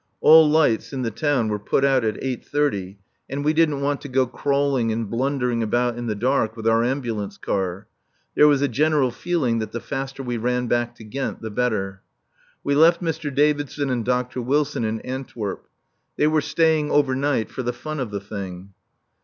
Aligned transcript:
All 0.19 0.49
lights 0.49 0.93
in 0.93 1.03
the 1.03 1.11
town 1.11 1.47
were 1.47 1.59
put 1.59 1.85
out 1.85 2.03
at 2.03 2.17
eight 2.23 2.43
thirty, 2.43 2.97
and 3.29 3.45
we 3.45 3.53
didn't 3.53 3.81
want 3.81 4.01
to 4.01 4.07
go 4.07 4.25
crawling 4.25 4.91
and 4.91 5.07
blundering 5.07 5.61
about 5.61 5.95
in 5.95 6.07
the 6.07 6.15
dark 6.15 6.57
with 6.57 6.65
our 6.67 6.83
ambulance 6.83 7.37
car. 7.37 7.85
There 8.33 8.47
was 8.47 8.63
a 8.63 8.67
general 8.67 9.11
feeling 9.11 9.59
that 9.59 9.73
the 9.73 9.79
faster 9.79 10.23
we 10.23 10.37
ran 10.37 10.65
back 10.65 10.95
to 10.95 11.03
Ghent 11.03 11.43
the 11.43 11.51
better. 11.51 12.01
We 12.63 12.73
left 12.73 13.03
Mr. 13.03 13.31
Davidson 13.31 13.91
and 13.91 14.03
Dr. 14.03 14.41
Wilson 14.41 14.85
in 14.85 15.01
Antwerp. 15.01 15.67
They 16.17 16.25
were 16.25 16.41
staying 16.41 16.89
over 16.89 17.15
night 17.15 17.51
for 17.51 17.61
the 17.61 17.71
fun 17.71 17.99
of 17.99 18.09
the 18.09 18.21
thing. 18.21 18.73